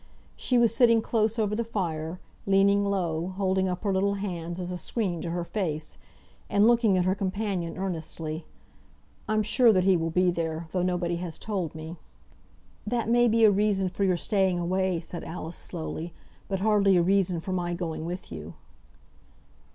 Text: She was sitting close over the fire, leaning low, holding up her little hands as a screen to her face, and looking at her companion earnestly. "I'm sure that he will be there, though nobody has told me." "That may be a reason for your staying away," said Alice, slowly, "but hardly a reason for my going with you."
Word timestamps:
She 0.35 0.57
was 0.57 0.73
sitting 0.73 0.99
close 0.99 1.37
over 1.37 1.55
the 1.55 1.63
fire, 1.63 2.17
leaning 2.47 2.83
low, 2.89 3.27
holding 3.37 3.69
up 3.69 3.83
her 3.83 3.93
little 3.93 4.15
hands 4.15 4.59
as 4.59 4.71
a 4.71 4.75
screen 4.79 5.21
to 5.21 5.29
her 5.29 5.43
face, 5.45 5.99
and 6.49 6.67
looking 6.67 6.97
at 6.97 7.05
her 7.05 7.13
companion 7.13 7.77
earnestly. 7.77 8.43
"I'm 9.29 9.43
sure 9.43 9.71
that 9.71 9.83
he 9.83 9.95
will 9.95 10.09
be 10.09 10.31
there, 10.31 10.65
though 10.71 10.81
nobody 10.81 11.17
has 11.17 11.37
told 11.37 11.75
me." 11.75 11.97
"That 12.83 13.09
may 13.09 13.27
be 13.27 13.43
a 13.45 13.51
reason 13.51 13.89
for 13.89 14.03
your 14.03 14.17
staying 14.17 14.57
away," 14.57 15.01
said 15.01 15.23
Alice, 15.23 15.55
slowly, 15.55 16.15
"but 16.47 16.61
hardly 16.61 16.97
a 16.97 17.03
reason 17.03 17.39
for 17.39 17.51
my 17.51 17.75
going 17.75 18.03
with 18.03 18.31
you." 18.31 18.55